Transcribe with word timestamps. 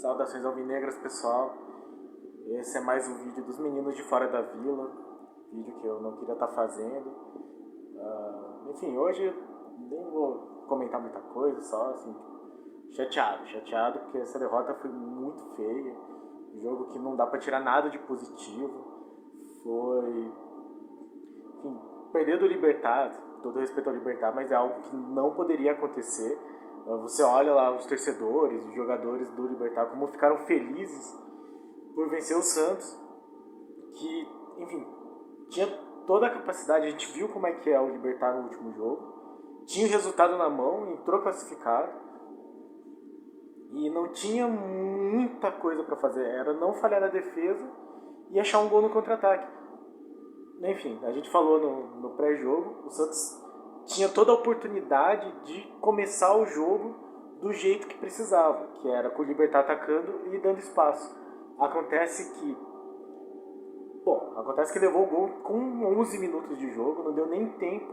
Saudações 0.00 0.42
alvinegras, 0.46 0.96
pessoal. 0.96 1.52
Esse 2.46 2.78
é 2.78 2.80
mais 2.80 3.06
um 3.06 3.22
vídeo 3.22 3.44
dos 3.44 3.58
meninos 3.58 3.94
de 3.94 4.02
fora 4.04 4.28
da 4.28 4.40
vila. 4.40 4.90
Vídeo 5.52 5.74
que 5.74 5.86
eu 5.86 6.00
não 6.00 6.16
queria 6.16 6.32
estar 6.32 6.48
fazendo. 6.48 7.06
Uh, 7.06 8.70
enfim, 8.70 8.96
hoje 8.96 9.22
nem 9.90 10.02
vou 10.10 10.64
comentar 10.66 11.02
muita 11.02 11.20
coisa, 11.20 11.60
só 11.60 11.90
assim, 11.90 12.16
chateado, 12.92 13.46
chateado 13.46 13.98
porque 13.98 14.18
essa 14.18 14.38
derrota 14.38 14.72
foi 14.76 14.90
muito 14.90 15.54
feia. 15.56 15.94
Um 16.54 16.60
jogo 16.60 16.84
que 16.86 16.98
não 16.98 17.14
dá 17.14 17.26
para 17.26 17.38
tirar 17.38 17.60
nada 17.60 17.90
de 17.90 17.98
positivo. 17.98 18.72
Foi. 19.62 20.32
Enfim, 21.58 21.78
perder 22.10 22.38
do 22.38 22.46
Libertar, 22.46 23.12
todo 23.42 23.60
respeito 23.60 23.90
ao 23.90 23.94
Libertar, 23.94 24.34
mas 24.34 24.50
é 24.50 24.54
algo 24.54 24.80
que 24.80 24.96
não 24.96 25.34
poderia 25.34 25.72
acontecer 25.72 26.38
você 26.84 27.22
olha 27.22 27.54
lá 27.54 27.76
os 27.76 27.86
torcedores, 27.86 28.64
os 28.66 28.74
jogadores 28.74 29.30
do 29.30 29.46
Libertar, 29.46 29.86
como 29.86 30.08
ficaram 30.08 30.38
felizes 30.46 31.16
por 31.94 32.08
vencer 32.08 32.36
o 32.36 32.42
Santos, 32.42 32.98
que, 33.94 34.28
enfim, 34.58 34.86
tinha 35.48 35.66
toda 36.06 36.26
a 36.26 36.30
capacidade, 36.30 36.86
a 36.86 36.90
gente 36.90 37.12
viu 37.12 37.28
como 37.28 37.46
é 37.46 37.52
que 37.52 37.70
é 37.70 37.80
o 37.80 37.90
Libertar 37.90 38.36
no 38.36 38.44
último 38.44 38.72
jogo, 38.72 39.64
tinha 39.66 39.86
o 39.86 39.90
resultado 39.90 40.36
na 40.36 40.48
mão, 40.48 40.90
entrou 40.92 41.22
classificado, 41.22 41.92
e 43.72 43.88
não 43.90 44.08
tinha 44.08 44.48
muita 44.48 45.52
coisa 45.52 45.84
para 45.84 45.96
fazer, 45.96 46.24
era 46.24 46.52
não 46.52 46.74
falhar 46.74 47.00
na 47.00 47.06
defesa 47.06 47.70
e 48.30 48.40
achar 48.40 48.58
um 48.60 48.68
gol 48.68 48.82
no 48.82 48.90
contra-ataque. 48.90 49.46
Enfim, 50.62 50.98
a 51.04 51.12
gente 51.12 51.30
falou 51.30 51.60
no, 51.60 52.00
no 52.00 52.10
pré-jogo, 52.16 52.86
o 52.86 52.90
Santos 52.90 53.49
tinha 53.86 54.08
toda 54.08 54.30
a 54.32 54.34
oportunidade 54.34 55.32
de 55.44 55.62
começar 55.80 56.36
o 56.36 56.46
jogo 56.46 56.94
do 57.40 57.52
jeito 57.52 57.86
que 57.86 57.98
precisava, 57.98 58.66
que 58.74 58.88
era 58.90 59.10
com 59.10 59.22
o 59.22 59.24
Libertar 59.24 59.60
atacando 59.60 60.26
e 60.32 60.38
dando 60.38 60.58
espaço. 60.58 61.18
Acontece 61.58 62.34
que. 62.34 62.56
Bom, 64.04 64.34
acontece 64.36 64.72
que 64.72 64.78
levou 64.78 65.04
o 65.04 65.06
gol 65.06 65.28
com 65.42 65.84
11 66.00 66.18
minutos 66.18 66.58
de 66.58 66.70
jogo, 66.72 67.02
não 67.02 67.12
deu 67.12 67.26
nem 67.26 67.46
tempo 67.52 67.92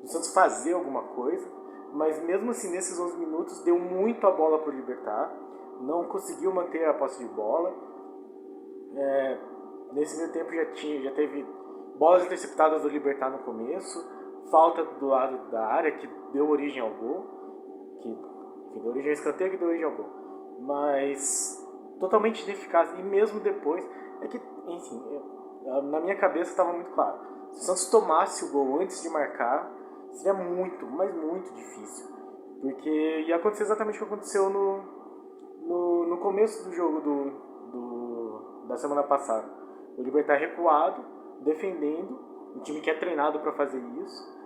do 0.00 0.08
Santos 0.08 0.32
fazer 0.32 0.72
alguma 0.72 1.02
coisa, 1.02 1.48
mas 1.92 2.22
mesmo 2.24 2.50
assim, 2.50 2.70
nesses 2.70 2.98
11 2.98 3.16
minutos, 3.18 3.62
deu 3.64 3.78
muito 3.78 4.24
a 4.26 4.30
bola 4.30 4.58
para 4.58 4.70
o 4.70 4.74
Libertar, 4.74 5.34
não 5.80 6.04
conseguiu 6.04 6.52
manter 6.52 6.84
a 6.84 6.94
posse 6.94 7.18
de 7.18 7.28
bola. 7.34 7.74
É, 8.94 9.38
nesse 9.92 10.16
meio 10.16 10.32
tempo 10.32 10.52
já, 10.52 10.66
tinha, 10.72 11.02
já 11.02 11.10
teve 11.12 11.44
bolas 11.96 12.24
interceptadas 12.24 12.82
do 12.82 12.88
Libertar 12.88 13.30
no 13.30 13.38
começo 13.38 14.17
falta 14.50 14.84
do 14.84 15.06
lado 15.06 15.50
da 15.50 15.66
área 15.66 15.92
que 15.92 16.08
deu 16.32 16.48
origem 16.48 16.80
ao 16.80 16.90
gol, 16.90 17.98
que, 18.00 18.14
que 18.72 18.80
deu 18.80 18.90
origem 18.90 19.10
ao 19.10 19.14
escanteio 19.14 19.50
que 19.50 19.56
deu 19.56 19.68
origem 19.68 19.84
ao 19.84 19.96
gol, 19.96 20.08
mas 20.60 21.66
totalmente 21.98 22.44
ineficaz. 22.44 22.92
E 22.98 23.02
mesmo 23.02 23.40
depois 23.40 23.88
é 24.22 24.28
que, 24.28 24.36
enfim, 24.36 25.02
eu, 25.10 25.82
na 25.82 26.00
minha 26.00 26.16
cabeça 26.16 26.50
estava 26.50 26.72
muito 26.72 26.90
claro, 26.92 27.18
se 27.52 27.60
o 27.60 27.64
Santos 27.64 27.90
tomasse 27.90 28.44
o 28.44 28.52
gol 28.52 28.80
antes 28.80 29.02
de 29.02 29.08
marcar, 29.08 29.72
seria 30.12 30.34
muito, 30.34 30.86
mas 30.86 31.14
muito 31.14 31.52
difícil, 31.52 32.08
porque 32.60 33.24
ia 33.26 33.36
acontecer 33.36 33.64
exatamente 33.64 33.96
o 33.96 33.98
que 33.98 34.12
aconteceu 34.12 34.50
no, 34.50 34.82
no, 35.66 36.06
no 36.06 36.18
começo 36.18 36.64
do 36.68 36.74
jogo 36.74 37.00
do, 37.00 37.24
do, 37.70 38.66
da 38.68 38.76
semana 38.76 39.02
passada. 39.02 39.46
O 39.96 40.02
Libertar 40.02 40.36
recuado, 40.36 41.04
defendendo, 41.40 42.18
um 42.56 42.60
time 42.60 42.80
que 42.80 42.90
é 42.90 42.98
treinado 42.98 43.40
para 43.40 43.52
fazer 43.52 43.78
isso, 44.02 44.37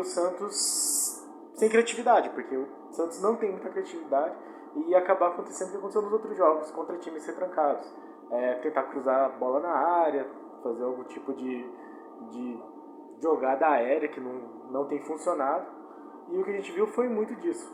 o 0.00 0.04
Santos 0.04 1.26
sem 1.54 1.68
criatividade, 1.68 2.30
porque 2.30 2.56
o 2.56 2.66
Santos 2.90 3.20
não 3.22 3.36
tem 3.36 3.50
muita 3.50 3.68
criatividade 3.68 4.34
e 4.76 4.94
acabar 4.94 5.28
acontecendo 5.28 5.68
o 5.68 5.70
que 5.72 5.76
aconteceu 5.78 6.02
nos 6.02 6.12
outros 6.12 6.36
jogos, 6.36 6.70
contra 6.70 6.96
times 6.98 7.26
retrancados. 7.26 7.92
É, 8.30 8.54
tentar 8.56 8.84
cruzar 8.84 9.24
a 9.24 9.28
bola 9.28 9.60
na 9.60 9.72
área, 9.72 10.26
fazer 10.62 10.84
algum 10.84 11.02
tipo 11.04 11.32
de, 11.34 11.68
de 12.30 12.62
jogada 13.20 13.66
aérea 13.68 14.08
que 14.08 14.20
não, 14.20 14.32
não 14.70 14.86
tem 14.86 15.00
funcionado. 15.00 15.66
E 16.30 16.38
o 16.38 16.44
que 16.44 16.50
a 16.50 16.54
gente 16.54 16.70
viu 16.72 16.86
foi 16.86 17.08
muito 17.08 17.34
disso. 17.36 17.68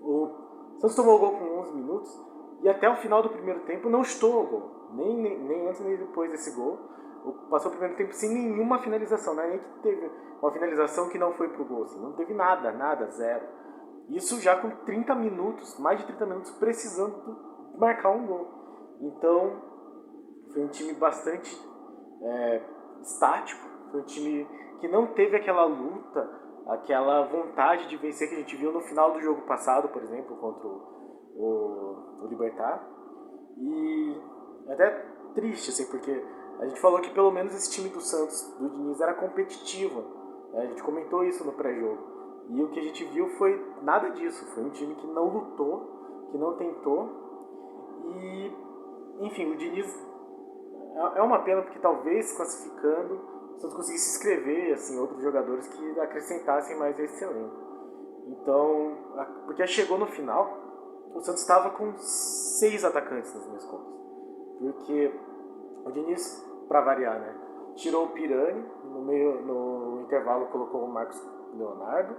O 0.00 0.30
Santos 0.78 0.94
tomou 0.94 1.16
o 1.16 1.18
gol 1.18 1.32
com 1.32 1.58
11 1.60 1.74
minutos 1.74 2.24
e 2.62 2.68
até 2.68 2.88
o 2.88 2.96
final 2.96 3.22
do 3.22 3.30
primeiro 3.30 3.60
tempo 3.60 3.90
não 3.90 4.02
estou 4.02 4.44
o 4.44 4.46
gol. 4.46 4.70
Nem, 4.92 5.16
nem, 5.16 5.38
nem 5.38 5.68
antes 5.68 5.80
nem 5.80 5.96
depois 5.96 6.30
desse 6.30 6.52
gol 6.52 6.78
passou 7.48 7.70
o 7.70 7.74
primeiro 7.74 7.96
tempo 7.96 8.12
sem 8.12 8.30
nenhuma 8.30 8.78
finalização, 8.78 9.34
não 9.34 9.42
é 9.42 9.48
nem 9.50 9.58
que 9.58 9.82
teve 9.82 10.10
uma 10.40 10.52
finalização 10.52 11.08
que 11.08 11.18
não 11.18 11.32
foi 11.34 11.48
pro 11.48 11.64
gol, 11.64 11.84
assim, 11.84 12.00
não 12.00 12.12
teve 12.12 12.34
nada, 12.34 12.72
nada, 12.72 13.10
zero. 13.10 13.46
Isso 14.08 14.40
já 14.40 14.60
com 14.60 14.70
30 14.84 15.14
minutos, 15.14 15.78
mais 15.78 16.00
de 16.00 16.06
30 16.06 16.26
minutos, 16.26 16.50
precisando 16.52 17.76
marcar 17.78 18.10
um 18.10 18.26
gol. 18.26 18.48
Então, 19.00 19.62
foi 20.52 20.64
um 20.64 20.68
time 20.68 20.92
bastante 20.94 21.56
é, 22.22 22.62
estático, 23.00 23.62
foi 23.90 24.00
um 24.00 24.04
time 24.04 24.46
que 24.80 24.88
não 24.88 25.06
teve 25.08 25.36
aquela 25.36 25.64
luta, 25.64 26.28
aquela 26.66 27.24
vontade 27.26 27.88
de 27.88 27.96
vencer 27.96 28.28
que 28.28 28.34
a 28.34 28.38
gente 28.38 28.56
viu 28.56 28.72
no 28.72 28.80
final 28.80 29.12
do 29.12 29.20
jogo 29.20 29.42
passado, 29.42 29.88
por 29.88 30.02
exemplo, 30.02 30.36
contra 30.36 30.66
o, 30.66 30.72
o, 31.36 32.24
o 32.24 32.26
Libertar. 32.28 32.84
E 33.56 34.20
é 34.68 34.72
até 34.72 34.90
triste, 35.34 35.70
assim, 35.70 35.90
porque 35.90 36.24
a 36.60 36.66
gente 36.66 36.80
falou 36.80 37.00
que 37.00 37.10
pelo 37.10 37.30
menos 37.30 37.54
esse 37.54 37.70
time 37.70 37.88
do 37.88 38.00
Santos, 38.00 38.54
do 38.58 38.68
Diniz, 38.68 39.00
era 39.00 39.14
competitivo. 39.14 40.00
Né? 40.52 40.62
A 40.62 40.66
gente 40.66 40.82
comentou 40.82 41.24
isso 41.24 41.44
no 41.44 41.52
pré-jogo. 41.52 42.12
E 42.48 42.62
o 42.62 42.68
que 42.70 42.80
a 42.80 42.82
gente 42.82 43.04
viu 43.06 43.28
foi 43.30 43.60
nada 43.82 44.10
disso. 44.10 44.44
Foi 44.54 44.62
um 44.62 44.70
time 44.70 44.94
que 44.94 45.06
não 45.06 45.28
lutou, 45.28 46.28
que 46.30 46.38
não 46.38 46.54
tentou. 46.56 47.08
E, 48.04 48.52
enfim, 49.20 49.52
o 49.52 49.56
Diniz 49.56 49.86
é, 50.94 51.18
é 51.18 51.22
uma 51.22 51.40
pena 51.40 51.62
porque 51.62 51.78
talvez 51.78 52.32
classificando 52.32 53.32
o 53.54 53.60
Santos 53.60 53.76
conseguisse 53.76 54.16
escrever 54.16 54.72
assim, 54.72 54.98
outros 54.98 55.22
jogadores 55.22 55.68
que 55.68 56.00
acrescentassem 56.00 56.76
mais 56.78 56.98
esse 56.98 57.22
elenco. 57.22 57.56
Então, 58.26 58.96
porque 59.44 59.66
chegou 59.66 59.98
no 59.98 60.06
final, 60.06 60.58
o 61.14 61.20
Santos 61.20 61.42
estava 61.42 61.70
com 61.70 61.92
seis 61.98 62.84
atacantes 62.84 63.34
nas 63.34 63.46
minhas 63.46 63.64
contas. 63.64 63.92
Porque 64.58 65.12
o 65.84 65.90
Diniz, 65.90 66.44
para 66.68 66.80
variar, 66.80 67.18
né? 67.18 67.34
Tirou 67.74 68.04
o 68.06 68.08
Pirani, 68.10 68.64
no, 68.84 69.02
meio, 69.02 69.40
no 69.42 70.02
intervalo 70.02 70.46
colocou 70.46 70.84
o 70.84 70.92
Marcos 70.92 71.20
Leonardo. 71.54 72.14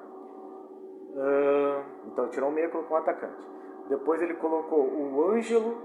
Uh, 1.13 2.07
então 2.07 2.28
tirou 2.29 2.50
o 2.50 2.51
meio 2.51 2.68
e 2.68 2.72
colocou 2.72 2.97
um 2.97 3.00
atacante. 3.00 3.47
Depois 3.88 4.22
ele 4.22 4.34
colocou 4.35 4.79
o 4.79 5.31
Ângelo 5.31 5.78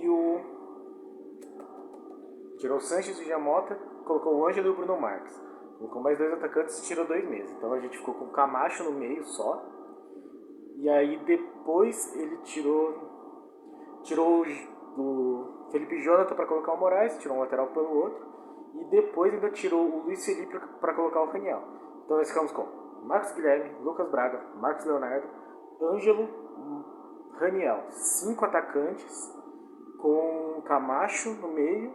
e 0.00 0.08
o. 0.08 0.40
Tirou 2.58 2.78
o 2.78 2.80
Sanches 2.80 3.18
e 3.18 3.22
o 3.22 3.26
Jamota, 3.26 3.76
colocou 4.04 4.36
o 4.36 4.46
Ângelo 4.46 4.68
e 4.68 4.70
o 4.70 4.74
Bruno 4.74 5.00
Marques. 5.00 5.38
Colocou 5.78 6.02
mais 6.02 6.18
dois 6.18 6.32
atacantes 6.32 6.78
e 6.78 6.82
tirou 6.82 7.06
dois 7.06 7.28
meses. 7.28 7.52
Então 7.52 7.72
a 7.72 7.80
gente 7.80 7.98
ficou 7.98 8.14
com 8.14 8.24
o 8.24 8.32
Camacho 8.32 8.84
no 8.84 8.92
meio 8.92 9.22
só. 9.24 9.62
E 10.76 10.88
aí 10.88 11.18
depois 11.24 12.16
ele 12.16 12.38
tirou. 12.38 12.94
Tirou 14.02 14.40
o 14.40 14.44
Felipe 15.70 16.00
Jonathan 16.00 16.34
para 16.34 16.46
colocar 16.46 16.72
o 16.72 16.78
Moraes, 16.78 17.18
tirou 17.18 17.36
um 17.36 17.40
lateral 17.40 17.68
pelo 17.68 17.94
outro, 17.94 18.26
e 18.74 18.84
depois 18.86 19.32
ainda 19.32 19.50
tirou 19.50 19.80
o 19.80 20.02
Luiz 20.04 20.24
Felipe 20.24 20.58
para 20.80 20.94
colocar 20.94 21.22
o 21.22 21.26
Raniel. 21.26 21.62
Então 22.04 22.16
nós 22.16 22.28
ficamos 22.28 22.52
com 22.52 22.66
Marcos 23.04 23.32
Guilherme, 23.32 23.70
Lucas 23.82 24.10
Braga, 24.10 24.40
Marcos 24.56 24.84
Leonardo, 24.86 25.28
Ângelo, 25.80 26.28
Raniel. 27.38 27.84
Cinco 27.90 28.44
atacantes, 28.44 29.34
com 30.00 30.62
Camacho 30.64 31.30
no 31.34 31.48
meio, 31.48 31.90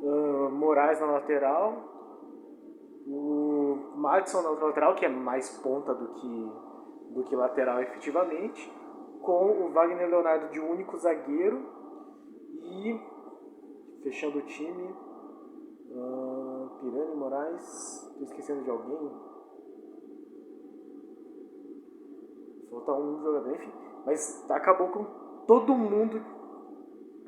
uh, 0.00 0.50
Moraes 0.50 1.00
na 1.00 1.06
lateral, 1.06 1.90
o 3.06 3.94
Madison 3.96 4.42
na 4.42 4.50
lateral, 4.50 4.94
que 4.94 5.04
é 5.04 5.08
mais 5.08 5.48
ponta 5.58 5.94
do 5.94 6.14
que, 6.14 6.52
do 7.14 7.24
que 7.24 7.36
lateral 7.36 7.80
efetivamente, 7.80 8.70
com 9.22 9.64
o 9.64 9.72
Wagner 9.72 10.08
Leonardo 10.08 10.48
de 10.48 10.60
único 10.60 10.96
zagueiro 10.98 11.80
e 12.70 13.00
fechando 14.02 14.38
o 14.38 14.42
time, 14.42 14.94
uh, 15.90 16.70
Pirani 16.80 17.14
Moraes, 17.16 18.08
estou 18.10 18.24
esquecendo 18.24 18.64
de 18.64 18.70
alguém. 18.70 19.10
Falta 22.70 22.92
um 22.92 23.22
jogador, 23.22 23.54
enfim. 23.54 23.72
Mas 24.06 24.50
acabou 24.50 24.88
com 24.88 25.04
todo 25.46 25.74
mundo 25.74 26.22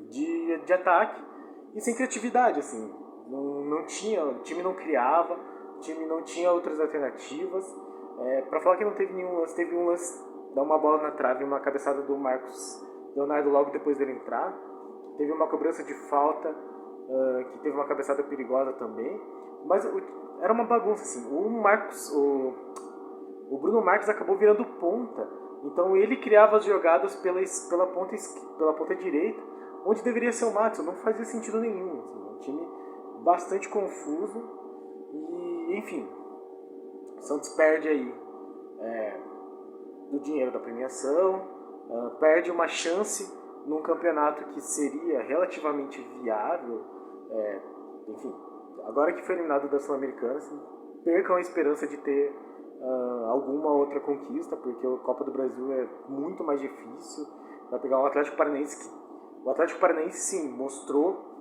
de, 0.09 0.57
de 0.59 0.73
ataque 0.73 1.21
e 1.75 1.81
sem 1.81 1.95
criatividade, 1.95 2.59
assim. 2.59 2.91
Não, 3.27 3.65
não 3.65 3.85
tinha, 3.85 4.25
o 4.25 4.39
time 4.39 4.61
não 4.63 4.73
criava, 4.73 5.37
o 5.77 5.79
time 5.79 6.05
não 6.05 6.23
tinha 6.23 6.51
outras 6.51 6.79
alternativas. 6.79 7.65
É, 8.19 8.41
para 8.43 8.61
falar 8.61 8.77
que 8.77 8.85
não 8.85 8.93
teve 8.93 9.13
nenhum 9.13 9.39
lance, 9.39 9.55
teve 9.55 9.75
um 9.75 9.87
lance, 9.87 10.23
dar 10.53 10.63
uma 10.63 10.77
bola 10.77 11.01
na 11.01 11.11
trave, 11.11 11.43
uma 11.43 11.59
cabeçada 11.59 12.01
do 12.03 12.15
Marcos 12.15 12.85
Leonardo 13.15 13.49
logo 13.49 13.71
depois 13.71 13.97
dele 13.97 14.13
entrar. 14.13 14.55
Teve 15.17 15.31
uma 15.31 15.47
cobrança 15.47 15.83
de 15.83 15.93
falta, 16.09 16.49
uh, 16.49 17.51
que 17.51 17.59
teve 17.59 17.75
uma 17.75 17.85
cabeçada 17.85 18.23
perigosa 18.23 18.73
também. 18.73 19.21
Mas 19.65 19.85
o, 19.85 20.01
era 20.41 20.51
uma 20.51 20.65
bagunça, 20.65 21.03
assim. 21.03 21.27
O 21.33 21.49
Marcos, 21.49 22.11
o, 22.11 22.53
o 23.49 23.57
Bruno 23.59 23.81
Marques 23.83 24.09
acabou 24.09 24.37
virando 24.37 24.65
ponta 24.65 25.27
Então 25.63 25.95
ele 25.95 26.17
criava 26.17 26.57
as 26.57 26.65
jogadas 26.65 27.15
pela, 27.17 27.39
pela, 27.69 27.87
ponta, 27.87 28.15
pela 28.57 28.73
ponta 28.73 28.95
direita, 28.95 29.41
onde 29.85 30.03
deveria 30.03 30.31
ser 30.31 30.45
o 30.45 30.53
Matos. 30.53 30.85
Não 30.85 30.93
fazia 30.93 31.25
sentido 31.25 31.59
nenhum. 31.59 32.01
Assim, 32.01 32.19
um 32.19 32.39
time 32.39 32.67
bastante 33.23 33.69
confuso. 33.69 34.61
E, 35.13 35.77
enfim, 35.77 36.09
o 37.17 37.21
Santos 37.21 37.49
perde 37.49 37.87
aí 37.87 38.13
é, 38.79 39.19
do 40.11 40.19
dinheiro 40.19 40.51
da 40.51 40.59
premiação, 40.59 41.47
uh, 41.89 42.09
perde 42.19 42.51
uma 42.51 42.67
chance 42.67 43.31
num 43.65 43.81
campeonato 43.81 44.45
que 44.45 44.61
seria 44.61 45.21
relativamente 45.23 46.01
viável. 46.21 46.81
É, 47.31 47.61
enfim, 48.09 48.33
agora 48.85 49.13
que 49.13 49.25
foi 49.25 49.35
eliminado 49.35 49.69
da 49.69 49.79
Sul-Americana, 49.79 50.37
assim, 50.37 50.59
percam 51.03 51.35
a 51.35 51.41
esperança 51.41 51.87
de 51.87 51.97
ter 51.97 52.35
uh, 52.79 53.25
alguma 53.31 53.71
outra 53.71 53.99
conquista, 53.99 54.55
porque 54.55 54.85
a 54.85 54.97
Copa 54.97 55.23
do 55.23 55.31
Brasil 55.31 55.71
é 55.71 55.87
muito 56.09 56.43
mais 56.43 56.59
difícil. 56.59 57.25
Vai 57.69 57.79
pegar 57.79 57.99
um 57.99 58.05
Atlético 58.05 58.37
Paranaense 58.37 58.77
que. 58.77 59.03
O 59.45 59.49
Atlético 59.49 59.81
Paranaense, 59.81 60.17
sim, 60.19 60.49
mostrou 60.55 61.33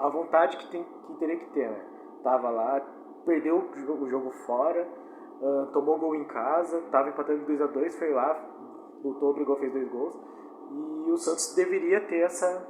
a 0.00 0.08
vontade 0.10 0.56
que, 0.56 0.70
tem, 0.70 0.84
que 0.84 1.14
teria 1.18 1.38
que 1.38 1.52
ter. 1.52 1.68
Né? 1.68 1.84
Tava 2.22 2.50
lá, 2.50 2.80
perdeu 3.24 3.58
o 3.58 3.78
jogo, 3.78 4.04
o 4.04 4.08
jogo 4.08 4.30
fora, 4.46 4.86
uh, 5.40 5.72
tomou 5.72 5.98
gol 5.98 6.14
em 6.14 6.24
casa, 6.26 6.80
tava 6.90 7.08
empatando 7.08 7.46
2 7.46 7.62
a 7.62 7.66
2 7.66 7.98
foi 7.98 8.12
lá, 8.12 8.44
lutou, 9.02 9.34
brigou, 9.34 9.56
fez 9.56 9.72
dois 9.72 9.88
gols. 9.90 10.18
E 10.70 11.10
o 11.10 11.16
Santos 11.16 11.54
deveria 11.54 12.06
ter 12.06 12.20
essa, 12.20 12.66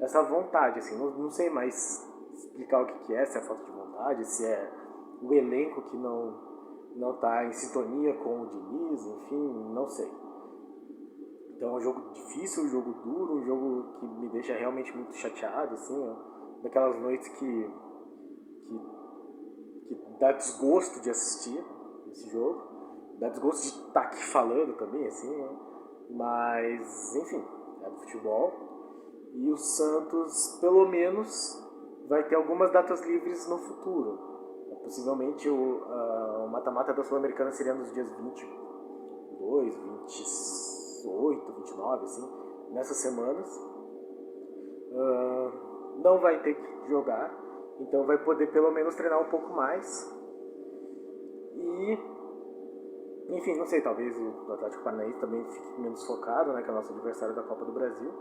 essa 0.00 0.22
vontade, 0.22 0.78
assim, 0.78 0.96
não, 0.96 1.10
não 1.10 1.30
sei 1.30 1.50
mais 1.50 2.02
explicar 2.34 2.82
o 2.82 2.86
que, 2.86 2.98
que 3.06 3.14
é, 3.14 3.26
se 3.26 3.38
é 3.38 3.42
falta 3.42 3.64
de 3.64 3.70
vontade, 3.70 4.24
se 4.26 4.44
é 4.44 4.72
o 5.22 5.32
elenco 5.32 5.82
que 5.82 5.96
não 5.96 6.54
não 6.96 7.14
está 7.14 7.44
em 7.44 7.52
sintonia 7.52 8.14
com 8.14 8.42
o 8.42 8.46
Diniz, 8.46 9.04
enfim, 9.04 9.72
não 9.72 9.88
sei. 9.88 10.08
Então 11.56 11.70
é 11.70 11.72
um 11.72 11.80
jogo 11.80 12.12
difícil, 12.12 12.64
um 12.64 12.68
jogo 12.68 12.92
duro, 13.02 13.34
um 13.34 13.44
jogo 13.44 13.98
que 13.98 14.06
me 14.06 14.28
deixa 14.28 14.54
realmente 14.54 14.94
muito 14.96 15.14
chateado, 15.14 15.74
assim, 15.74 15.98
ó, 15.98 16.62
daquelas 16.62 17.00
noites 17.00 17.28
que, 17.28 17.70
que, 18.66 18.78
que 19.88 20.18
dá 20.20 20.32
desgosto 20.32 21.00
de 21.00 21.10
assistir 21.10 21.64
esse 22.10 22.30
jogo, 22.30 22.62
dá 23.18 23.28
desgosto 23.28 23.62
de 23.62 23.68
estar 23.88 23.92
tá 23.92 24.00
aqui 24.02 24.24
falando 24.24 24.76
também, 24.76 25.06
assim, 25.06 25.34
né? 25.36 25.48
Mas 26.10 27.16
enfim, 27.16 27.44
é 27.82 27.90
do 27.90 27.96
futebol. 27.96 28.52
E 29.34 29.50
o 29.50 29.56
Santos, 29.56 30.58
pelo 30.60 30.88
menos, 30.88 31.60
vai 32.08 32.22
ter 32.28 32.36
algumas 32.36 32.72
datas 32.72 33.00
livres 33.02 33.48
no 33.48 33.58
futuro 33.58 34.34
Possivelmente 34.84 35.48
o 35.48 35.78
uh, 35.78 36.46
mata-mata 36.50 36.92
da 36.92 37.02
Sul-Americana 37.02 37.50
seria 37.52 37.72
nos 37.72 37.90
dias 37.94 38.06
22, 38.10 39.74
28, 39.74 41.52
29, 41.52 42.04
assim, 42.04 42.28
nessas 42.70 42.98
semanas. 42.98 43.48
Uh, 44.92 46.00
não 46.02 46.20
vai 46.20 46.38
ter 46.42 46.54
que 46.54 46.88
jogar, 46.90 47.34
então 47.80 48.04
vai 48.04 48.18
poder 48.18 48.52
pelo 48.52 48.70
menos 48.72 48.94
treinar 48.94 49.22
um 49.22 49.30
pouco 49.30 49.54
mais. 49.54 50.14
E, 51.54 51.98
enfim, 53.28 53.56
não 53.56 53.66
sei, 53.66 53.80
talvez 53.80 54.16
o 54.18 54.52
Atlético 54.52 54.84
Paranaense 54.84 55.18
também 55.18 55.44
fique 55.44 55.80
menos 55.80 56.06
focado, 56.06 56.52
né, 56.52 56.62
que 56.62 56.68
é 56.68 56.72
o 56.72 56.76
nosso 56.76 56.92
adversário 56.92 57.34
da 57.34 57.42
Copa 57.42 57.64
do 57.64 57.72
Brasil. 57.72 58.12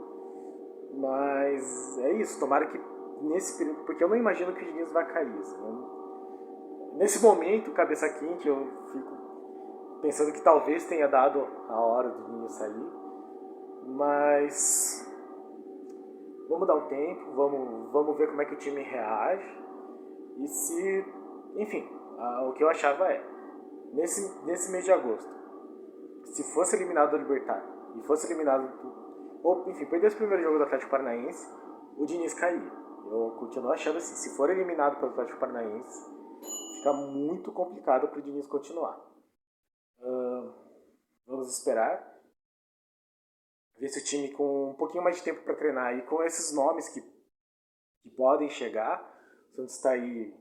Mas 0.95 1.97
é 2.00 2.13
isso, 2.13 2.39
tomara 2.39 2.67
que 2.67 2.79
nesse 3.21 3.57
período, 3.57 3.83
porque 3.85 4.03
eu 4.03 4.09
não 4.09 4.15
imagino 4.15 4.53
que 4.53 4.63
o 4.63 4.65
Diniz 4.65 4.91
vai 4.91 5.05
cair. 5.11 5.38
Assim, 5.39 5.85
nesse 6.94 7.21
momento, 7.23 7.71
cabeça 7.71 8.07
quente, 8.09 8.47
eu 8.47 8.67
fico 8.91 9.23
pensando 10.01 10.33
que 10.33 10.41
talvez 10.41 10.85
tenha 10.85 11.07
dado 11.07 11.45
a 11.69 11.79
hora 11.79 12.09
do 12.09 12.27
Ninho 12.29 12.50
sair. 12.50 13.03
Mas 13.85 15.09
vamos 16.47 16.67
dar 16.67 16.75
um 16.75 16.88
tempo, 16.88 17.31
vamos, 17.35 17.91
vamos 17.91 18.17
ver 18.17 18.27
como 18.27 18.41
é 18.41 18.45
que 18.45 18.53
o 18.53 18.57
time 18.57 18.81
reage. 18.81 19.63
E 20.38 20.47
se. 20.47 21.05
Enfim, 21.55 21.88
o 22.47 22.53
que 22.53 22.63
eu 22.63 22.69
achava 22.69 23.05
é, 23.11 23.23
nesse, 23.94 24.45
nesse 24.45 24.72
mês 24.72 24.84
de 24.84 24.92
agosto, 24.92 25.31
se 26.25 26.44
fosse 26.54 26.75
eliminado 26.75 27.12
do 27.12 27.18
Libertar 27.18 27.63
e 27.95 28.04
fosse 28.04 28.28
eliminado 28.28 28.81
do. 28.81 29.04
Ou, 29.44 29.69
enfim, 29.69 29.86
perdesse 29.86 30.16
o 30.16 30.19
primeiro 30.19 30.44
jogo 30.44 30.57
do 30.57 30.63
Atlético 30.63 30.92
Paranaense, 30.92 31.45
o 31.98 32.06
Diniz 32.06 32.34
caía. 32.34 32.72
Eu 33.06 33.36
continuo 33.38 33.72
achando 33.72 33.98
assim, 33.98 34.16
se 34.16 34.36
for 34.36 34.50
eliminado 34.50 35.00
pelo 35.00 35.12
Atlético 35.12 35.40
Paranaense, 35.40 36.00
fica 36.78 36.94
muito 36.94 37.51
complicado 37.51 38.07
para 38.07 38.19
o 38.19 38.22
Diniz 38.22 38.48
continuar. 38.48 38.98
Uh, 40.00 40.54
vamos 41.28 41.57
esperar. 41.57 42.12
Ver 43.78 43.89
se 43.89 44.00
o 44.00 44.04
time 44.04 44.31
com 44.31 44.72
um 44.72 44.75
pouquinho 44.75 45.04
mais 45.04 45.18
de 45.18 45.24
tempo 45.24 45.44
para 45.44 45.56
treinar 45.56 45.98
e 45.98 46.04
com 46.04 46.24
esses 46.24 46.56
nomes 46.56 46.88
que, 46.89 47.01
que 47.01 48.10
podem 48.16 48.50
chegar. 48.50 49.01
O 49.51 49.56
Santos 49.56 49.75
está 49.75 49.92
aí 49.92 50.34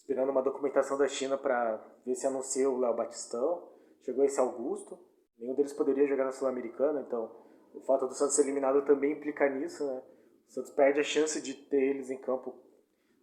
esperando 0.00 0.30
uma 0.30 0.42
documentação 0.42 0.98
da 0.98 1.06
China 1.06 1.38
para 1.38 1.76
ver 2.04 2.14
se 2.14 2.26
anuncia 2.26 2.68
o 2.68 2.78
Léo 2.78 2.96
Batistão. 2.96 3.70
Chegou 4.04 4.24
esse 4.24 4.40
Augusto. 4.40 4.98
Nenhum 5.38 5.54
deles 5.54 5.72
poderia 5.72 6.06
jogar 6.06 6.24
na 6.24 6.32
Sul-Americana, 6.32 7.00
então 7.06 7.30
o 7.72 7.80
fato 7.82 8.06
do 8.06 8.14
Santos 8.14 8.34
ser 8.34 8.42
eliminado 8.42 8.84
também 8.84 9.12
implica 9.12 9.48
nisso. 9.48 9.86
Né? 9.86 10.02
O 10.48 10.52
Santos 10.52 10.70
perde 10.72 11.00
a 11.00 11.04
chance 11.04 11.40
de 11.40 11.54
ter 11.54 11.80
eles 11.80 12.10
em 12.10 12.18
campo 12.18 12.54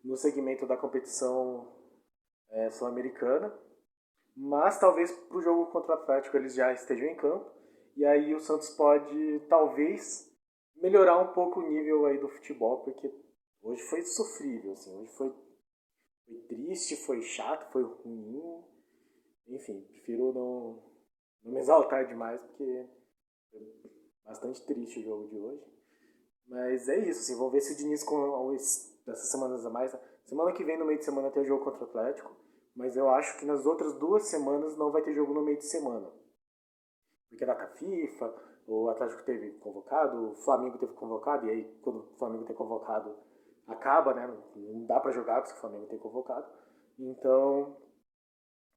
no 0.04 0.16
segmento 0.16 0.66
da 0.66 0.78
competição 0.78 1.76
é, 2.50 2.70
sul-americana, 2.72 3.54
mas 4.36 4.80
talvez 4.80 5.12
para 5.12 5.38
o 5.38 5.42
jogo 5.42 5.72
contra 5.72 5.92
o 5.92 6.00
Atlético 6.00 6.38
eles 6.38 6.54
já 6.54 6.72
estejam 6.72 7.08
em 7.08 7.16
campo, 7.16 7.52
e 7.96 8.06
aí 8.06 8.34
o 8.34 8.40
Santos 8.40 8.70
pode 8.70 9.40
talvez 9.50 10.32
melhorar 10.78 11.18
um 11.18 11.34
pouco 11.34 11.60
o 11.60 11.68
nível 11.68 12.06
aí 12.06 12.20
do 12.20 12.30
futebol, 12.30 12.84
porque 12.84 13.12
hoje 13.62 13.82
foi 13.90 14.02
sofrível, 14.04 14.74
assim, 14.74 14.96
hoje 14.98 15.12
foi, 15.18 15.34
foi 16.28 16.38
triste, 16.42 16.96
foi 16.98 17.22
chato, 17.22 17.72
foi 17.72 17.84
ruim, 17.84 18.64
enfim, 19.48 19.82
prefiro 19.82 20.34
não, 20.34 20.84
não 21.44 21.54
me 21.54 21.60
exaltar 21.60 22.08
demais, 22.08 22.40
porque 22.42 22.88
foi 23.50 23.62
bastante 24.26 24.66
triste 24.66 25.00
o 25.00 25.04
jogo 25.04 25.28
de 25.30 25.40
hoje. 25.40 25.64
Mas 26.48 26.88
é 26.88 27.10
isso, 27.10 27.22
assim, 27.22 27.36
vamos 27.36 27.54
ver 27.54 27.62
se 27.62 27.74
o 27.74 27.78
Diniz 27.78 28.04
com 28.04 28.54
essas 28.54 29.32
semanas 29.32 29.66
a 29.66 29.70
mais 29.70 29.94
Semana 30.28 30.52
que 30.52 30.64
vem, 30.64 30.78
no 30.78 30.84
meio 30.84 31.00
de 31.00 31.06
semana, 31.06 31.32
tem 31.32 31.42
o 31.42 31.46
jogo 31.46 31.64
contra 31.64 31.86
o 31.86 31.88
Atlético, 31.88 32.36
mas 32.76 32.98
eu 32.98 33.10
acho 33.10 33.40
que 33.40 33.46
nas 33.46 33.66
outras 33.66 33.94
duas 33.94 34.28
semanas 34.28 34.76
não 34.76 34.92
vai 34.92 35.02
ter 35.02 35.16
jogo 35.16 35.34
no 35.34 35.42
meio 35.42 35.58
de 35.58 35.66
semana. 35.66 36.12
Porque 37.30 37.46
é 37.46 37.48
data 37.48 37.66
FIFA, 37.78 38.36
o 38.68 38.90
Atlético 38.90 39.24
teve 39.24 39.52
convocado, 39.60 40.32
o 40.32 40.36
Flamengo 40.36 40.78
teve 40.78 40.92
convocado, 40.94 41.48
e 41.48 41.50
aí 41.50 41.80
quando 41.82 42.00
o 42.00 42.18
Flamengo 42.18 42.44
tem 42.44 42.56
convocado, 42.56 43.16
acaba, 43.68 44.14
né? 44.14 44.28
Não 44.56 44.86
dá 44.86 45.00
para 45.00 45.12
jogar 45.12 45.42
porque 45.42 45.58
o 45.58 45.62
Flamengo 45.62 45.88
tem 45.88 46.00
convocado. 46.00 46.48
Então, 46.98 47.78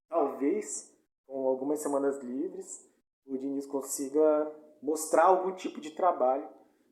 talvez, 0.09 0.95
com 1.27 1.47
algumas 1.47 1.81
semanas 1.81 2.19
livres, 2.19 2.89
o 3.27 3.39
Diniz 3.39 3.67
consiga 3.67 4.53
mostrar 4.83 5.27
algum 5.27 5.55
tipo 5.55 5.81
de 5.81 5.93
trabalho 5.93 6.49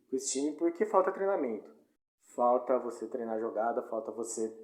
com 0.08 0.16
esse 0.16 0.32
time, 0.32 0.52
porque 0.52 0.86
falta 0.86 1.12
treinamento 1.12 1.78
falta 2.38 2.78
você 2.78 3.08
treinar 3.08 3.40
jogada, 3.40 3.82
falta 3.88 4.12
você 4.12 4.56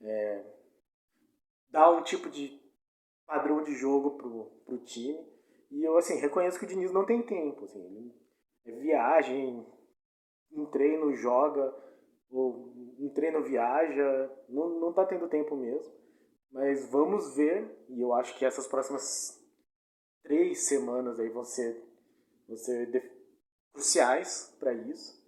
é, 0.00 0.44
dar 1.70 1.90
um 1.90 2.02
tipo 2.02 2.30
de 2.30 2.58
padrão 3.26 3.62
de 3.62 3.74
jogo 3.74 4.16
pro, 4.16 4.46
pro 4.64 4.78
time. 4.78 5.22
E 5.70 5.84
eu, 5.84 5.98
assim, 5.98 6.18
reconheço 6.18 6.58
que 6.58 6.64
o 6.64 6.68
Diniz 6.68 6.90
não 6.90 7.04
tem 7.04 7.22
tempo, 7.22 7.66
assim, 7.66 8.14
é 8.64 8.72
viagem, 8.72 9.66
um 10.50 10.64
treino 10.70 11.14
joga, 11.14 11.70
ou 12.30 12.72
um 12.98 13.10
treino 13.14 13.42
viaja, 13.42 14.30
não, 14.48 14.80
não 14.80 14.92
tá 14.92 15.04
tendo 15.06 15.28
tempo 15.28 15.56
mesmo. 15.56 15.92
Mas 16.50 16.88
vamos 16.90 17.34
ver, 17.34 17.84
e 17.88 18.00
eu 18.00 18.12
acho 18.14 18.36
que 18.38 18.44
essas 18.44 18.66
próximas 18.66 19.38
três 20.22 20.66
semanas 20.66 21.20
aí 21.20 21.28
vão 21.28 21.44
ser, 21.44 21.82
vão 22.46 22.56
ser 22.56 23.12
cruciais 23.72 24.54
para 24.58 24.72
isso 24.72 25.18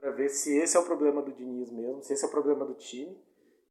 para 0.00 0.10
ver 0.12 0.30
se 0.30 0.56
esse 0.56 0.76
é 0.76 0.80
o 0.80 0.84
problema 0.84 1.22
do 1.22 1.30
Diniz 1.30 1.70
mesmo, 1.70 2.02
se 2.02 2.14
esse 2.14 2.24
é 2.24 2.28
o 2.28 2.30
problema 2.30 2.64
do 2.64 2.74
time, 2.74 3.16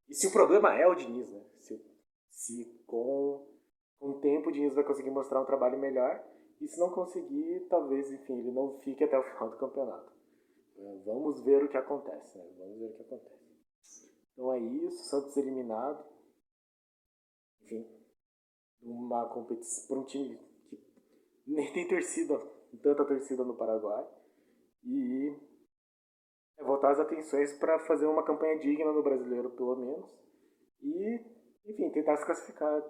e 0.08 0.14
se 0.14 0.28
o 0.28 0.32
problema 0.32 0.74
é 0.74 0.88
o 0.88 0.94
Diniz, 0.94 1.30
né? 1.32 1.42
Se, 1.60 1.84
se 2.30 2.84
com, 2.86 3.48
com 4.00 4.10
o 4.12 4.20
tempo 4.22 4.50
o 4.50 4.52
Diniz 4.52 4.74
vai 4.76 4.84
conseguir 4.84 5.10
mostrar 5.10 5.42
um 5.42 5.46
trabalho 5.46 5.80
melhor, 5.80 6.24
e 6.62 6.68
se 6.68 6.80
não 6.80 6.92
conseguir, 6.92 7.66
talvez, 7.70 8.12
enfim, 8.12 8.38
ele 8.40 8.52
não 8.52 8.80
fique 8.82 9.04
até 9.04 9.18
o 9.18 9.24
final 9.24 9.50
do 9.50 9.58
campeonato. 9.58 10.12
É, 10.80 10.96
vamos 11.06 11.42
ver 11.42 11.64
o 11.64 11.70
que 11.70 11.78
acontece, 11.78 12.38
né? 12.38 12.46
Vamos 12.58 12.80
ver 12.80 12.86
o 12.86 12.94
que 12.96 13.02
acontece. 13.02 13.40
Então 14.34 14.54
é 14.54 14.60
isso, 14.60 15.04
Santos 15.10 15.36
eliminado. 15.36 16.06
Enfim, 17.62 17.86
uma 18.82 19.28
competição 19.28 19.88
para 19.88 20.00
um 20.00 20.06
time 20.06 20.38
que 20.70 20.82
nem 21.52 21.74
tem 21.74 21.88
torcida, 21.88 22.40
tanta 22.82 23.06
torcida 23.06 23.44
no 23.44 23.58
Paraguai. 23.58 24.08
E 24.86 25.36
é 26.58 26.64
voltar 26.64 26.92
as 26.92 27.00
atenções 27.00 27.52
para 27.58 27.80
fazer 27.80 28.06
uma 28.06 28.24
campanha 28.24 28.60
digna 28.60 28.94
no 28.94 29.04
brasileiro, 29.04 29.50
pelo 29.52 29.76
menos. 29.76 30.18
E, 30.82 31.26
enfim, 31.66 31.90
tentar 31.90 32.16
se 32.16 32.26
classificar 32.26 32.82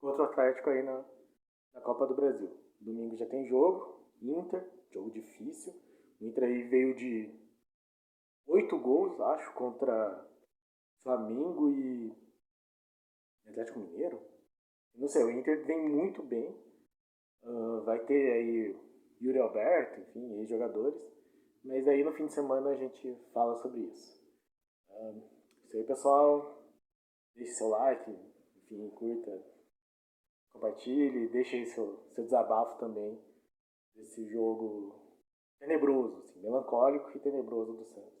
contra 0.00 0.22
o 0.22 0.26
Atlético 0.26 0.70
aí 0.70 0.82
na, 0.82 1.04
da 1.72 1.80
Copa 1.80 2.06
do 2.06 2.16
Brasil. 2.16 2.50
Domingo 2.80 3.16
já 3.16 3.26
tem 3.26 3.46
jogo, 3.46 4.10
Inter, 4.20 4.68
jogo 4.92 5.12
difícil. 5.12 5.72
O 6.20 6.26
Inter 6.26 6.44
aí 6.44 6.62
veio 6.64 6.94
de 6.94 7.30
oito 8.46 8.78
gols, 8.78 9.20
acho, 9.20 9.52
contra 9.54 10.28
Flamengo 11.02 11.70
e 11.70 12.12
Atlético 13.46 13.80
Mineiro. 13.80 14.20
Não 14.94 15.08
sei, 15.08 15.24
o 15.24 15.30
Inter 15.30 15.64
vem 15.66 15.88
muito 15.88 16.22
bem. 16.22 16.56
Uh, 17.42 17.82
vai 17.84 17.98
ter 18.06 18.32
aí 18.32 18.76
Yuri 19.20 19.38
Alberto, 19.38 20.00
enfim, 20.00 20.38
aí 20.38 20.46
jogadores. 20.46 21.00
Mas 21.64 21.86
aí 21.88 22.04
no 22.04 22.12
fim 22.12 22.26
de 22.26 22.32
semana 22.32 22.70
a 22.70 22.76
gente 22.76 23.14
fala 23.32 23.56
sobre 23.56 23.80
isso. 23.80 24.22
Uh, 24.90 25.22
isso 25.64 25.76
aí, 25.76 25.84
pessoal. 25.84 26.62
Deixe 27.34 27.52
seu 27.54 27.68
like, 27.68 28.10
enfim, 28.56 28.90
curta, 28.90 29.44
compartilhe, 30.52 31.28
deixe 31.28 31.66
seu, 31.66 31.98
seu 32.14 32.24
desabafo 32.24 32.78
também 32.78 33.20
desse 33.96 34.24
jogo 34.28 35.03
tenebroso, 35.64 36.18
assim, 36.18 36.40
melancólico 36.40 37.10
e 37.14 37.18
tenebroso 37.18 37.72
do 37.72 37.84
Santos. 37.86 38.13